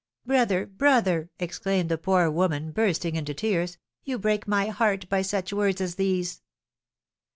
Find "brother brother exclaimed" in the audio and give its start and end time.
0.25-1.87